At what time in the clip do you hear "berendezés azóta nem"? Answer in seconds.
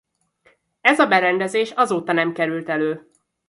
1.07-2.33